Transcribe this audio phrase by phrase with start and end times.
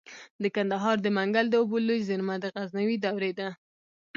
[0.41, 3.47] د کندهار د منگل د اوبو لوی زیرمه د غزنوي دورې ده